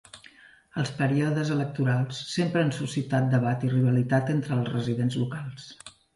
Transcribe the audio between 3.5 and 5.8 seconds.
i rivalitat entre els residents locals.